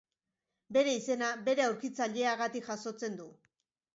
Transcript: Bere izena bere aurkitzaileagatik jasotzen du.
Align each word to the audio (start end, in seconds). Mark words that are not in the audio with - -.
Bere 0.77 0.95
izena 0.99 1.27
bere 1.49 1.65
aurkitzaileagatik 1.67 2.67
jasotzen 2.71 3.21
du. 3.23 3.29